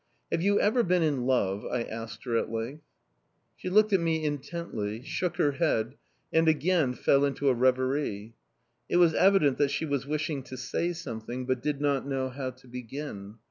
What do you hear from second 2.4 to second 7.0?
length. She looked at me intently, shook her head and again